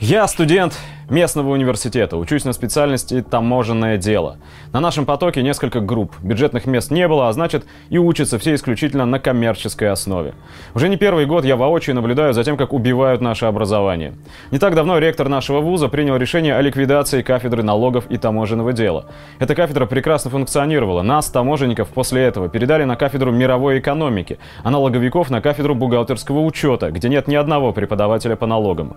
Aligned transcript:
Я 0.00 0.28
студент 0.28 0.78
местного 1.08 1.50
университета, 1.50 2.16
учусь 2.16 2.44
на 2.44 2.52
специальности 2.52 3.22
таможенное 3.22 3.96
дело. 3.96 4.38
На 4.72 4.80
нашем 4.80 5.06
потоке 5.06 5.42
несколько 5.42 5.80
групп, 5.80 6.14
бюджетных 6.20 6.66
мест 6.66 6.90
не 6.90 7.06
было, 7.08 7.28
а 7.28 7.32
значит 7.32 7.64
и 7.90 7.98
учатся 7.98 8.38
все 8.38 8.54
исключительно 8.54 9.06
на 9.06 9.18
коммерческой 9.18 9.90
основе. 9.90 10.34
Уже 10.74 10.88
не 10.88 10.96
первый 10.96 11.26
год 11.26 11.44
я 11.44 11.56
воочию 11.56 11.94
наблюдаю 11.94 12.34
за 12.34 12.44
тем, 12.44 12.56
как 12.56 12.72
убивают 12.72 13.20
наше 13.20 13.46
образование. 13.46 14.14
Не 14.50 14.58
так 14.58 14.74
давно 14.74 14.98
ректор 14.98 15.28
нашего 15.28 15.60
вуза 15.60 15.88
принял 15.88 16.16
решение 16.16 16.56
о 16.56 16.60
ликвидации 16.60 17.22
кафедры 17.22 17.62
налогов 17.62 18.06
и 18.08 18.18
таможенного 18.18 18.72
дела. 18.72 19.06
Эта 19.38 19.54
кафедра 19.54 19.86
прекрасно 19.86 20.30
функционировала. 20.30 21.02
Нас, 21.02 21.30
таможенников, 21.30 21.88
после 21.88 22.22
этого 22.22 22.48
передали 22.48 22.84
на 22.84 22.96
кафедру 22.96 23.30
мировой 23.30 23.78
экономики, 23.78 24.38
а 24.64 24.70
налоговиков 24.70 25.30
на 25.30 25.40
кафедру 25.40 25.74
бухгалтерского 25.74 26.40
учета, 26.40 26.90
где 26.90 27.08
нет 27.08 27.28
ни 27.28 27.36
одного 27.36 27.72
преподавателя 27.72 28.36
по 28.36 28.46
налогам. 28.46 28.96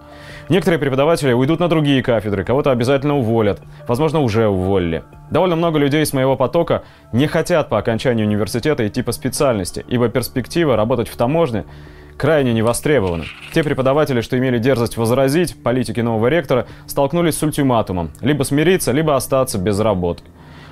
Некоторые 0.50 0.80
преподаватели 0.80 1.34
уйдут 1.34 1.60
на 1.60 1.68
другие 1.68 1.99
кафедры, 2.02 2.44
кого-то 2.44 2.72
обязательно 2.72 3.18
уволят, 3.18 3.62
возможно, 3.88 4.20
уже 4.20 4.48
уволили. 4.48 5.04
Довольно 5.30 5.56
много 5.56 5.78
людей 5.78 6.06
с 6.06 6.14
моего 6.14 6.36
потока 6.36 6.84
не 7.14 7.28
хотят 7.28 7.70
по 7.70 7.78
окончании 7.78 8.24
университета 8.24 8.88
идти 8.88 9.02
по 9.02 9.12
специальности, 9.12 9.86
ибо 9.88 10.10
перспектива 10.10 10.76
работать 10.76 11.08
в 11.08 11.16
таможне 11.16 11.66
крайне 12.18 12.54
не 12.54 12.62
востребованы. 12.62 13.26
Те 13.54 13.64
преподаватели, 13.64 14.22
что 14.22 14.38
имели 14.38 14.58
дерзость 14.58 14.98
возразить 14.98 15.62
политике 15.64 16.04
нового 16.04 16.28
ректора, 16.28 16.68
столкнулись 16.86 17.38
с 17.38 17.44
ультиматумом– 17.44 18.12
либо 18.22 18.44
смириться, 18.44 18.92
либо 18.92 19.16
остаться 19.16 19.58
без 19.58 19.80
работы. 19.80 20.24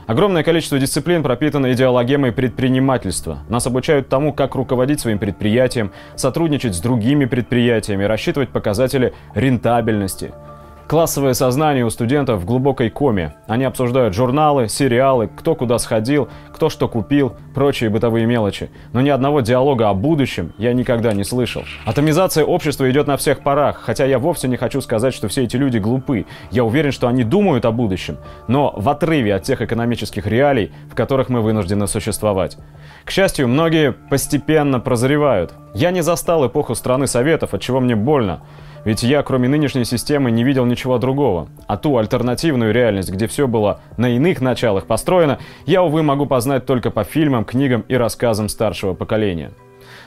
Огромное 0.08 0.44
количество 0.44 0.80
дисциплин 0.80 1.22
пропитано 1.22 1.74
идеологемой 1.74 2.32
предпринимательства. 2.32 3.40
Нас 3.50 3.68
обучают 3.68 4.08
тому, 4.08 4.34
как 4.34 4.56
руководить 4.56 5.02
своим 5.02 5.20
предприятием, 5.20 5.92
сотрудничать 6.16 6.76
с 6.76 6.80
другими 6.80 7.26
предприятиями, 7.26 8.06
рассчитывать 8.06 8.50
показатели 8.50 9.14
рентабельности– 9.36 10.34
Классовое 10.88 11.34
сознание 11.34 11.84
у 11.84 11.90
студентов 11.90 12.40
в 12.40 12.46
глубокой 12.46 12.90
коме. 12.90 13.34
Они 13.46 13.66
обсуждают 13.66 14.14
журналы, 14.16 14.70
сериалы, 14.70 15.28
кто 15.28 15.54
куда 15.54 15.80
сходил, 15.80 16.30
кто 16.54 16.70
что 16.70 16.88
купил, 16.88 17.34
прочие 17.54 17.90
бытовые 17.90 18.26
мелочи. 18.26 18.70
Но 18.94 19.02
ни 19.02 19.10
одного 19.10 19.42
диалога 19.42 19.90
о 19.90 19.94
будущем 19.94 20.54
я 20.58 20.72
никогда 20.72 21.12
не 21.12 21.26
слышал. 21.26 21.64
Атомизация 21.84 22.46
общества 22.46 22.90
идет 22.90 23.06
на 23.06 23.18
всех 23.18 23.42
парах, 23.42 23.82
хотя 23.84 24.06
я 24.06 24.18
вовсе 24.18 24.48
не 24.48 24.56
хочу 24.56 24.80
сказать, 24.80 25.14
что 25.14 25.28
все 25.28 25.44
эти 25.44 25.58
люди 25.58 25.78
глупы. 25.78 26.26
Я 26.52 26.64
уверен, 26.64 26.94
что 26.94 27.10
они 27.10 27.26
думают 27.26 27.66
о 27.66 27.74
будущем, 27.74 28.18
но 28.48 28.74
в 28.78 28.88
отрыве 28.88 29.36
от 29.36 29.44
тех 29.44 29.62
экономических 29.62 30.26
реалий, 30.26 30.72
в 30.90 30.96
которых 30.96 31.28
мы 31.28 31.42
вынуждены 31.42 31.88
существовать. 31.88 32.58
К 33.04 33.12
счастью, 33.12 33.50
многие 33.50 33.92
постепенно 33.92 34.80
прозревают. 34.80 35.54
Я 35.74 35.92
не 35.92 36.02
застал 36.02 36.48
эпоху 36.48 36.76
страны 36.76 37.08
Советов, 37.08 37.54
от 37.54 37.60
чего 37.62 37.82
мне 37.82 37.98
больно. 37.98 38.42
Ведь 38.86 39.04
я, 39.04 39.24
кроме 39.24 39.48
нынешней 39.48 39.86
системы, 39.86 40.32
не 40.32 40.44
видел 40.44 40.66
ничего 40.66 40.98
другого. 40.98 41.48
А 41.68 41.78
ту 41.78 41.98
альтернативную 41.98 42.74
реальность, 42.74 43.12
где 43.12 43.28
все 43.28 43.48
было 43.48 43.82
на 43.98 44.10
иных 44.10 44.42
началах 44.42 44.86
построено, 44.86 45.40
я, 45.66 45.84
увы, 45.84 46.04
могу 46.04 46.26
познать 46.26 46.66
только 46.66 46.92
по 46.92 47.04
фильмам, 47.04 47.46
книгам 47.46 47.82
и 47.88 47.96
рассказам 47.96 48.50
старшего 48.50 48.94
поколения. 48.94 49.52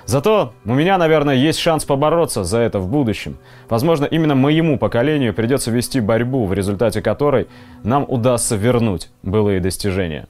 Зато 0.07 0.53
у 0.65 0.75
меня, 0.75 0.99
наверное, 0.99 1.35
есть 1.35 1.59
шанс 1.59 1.85
побороться 1.85 2.43
за 2.45 2.59
это 2.59 2.79
в 2.79 2.89
будущем. 2.89 3.39
Возможно, 3.69 4.07
именно 4.07 4.35
моему 4.35 4.79
поколению 4.79 5.35
придется 5.35 5.71
вести 5.71 6.01
борьбу, 6.01 6.47
в 6.47 6.53
результате 6.53 7.03
которой 7.03 7.49
нам 7.85 8.05
удастся 8.09 8.57
вернуть 8.57 9.11
былые 9.23 9.61
достижения. 9.61 10.27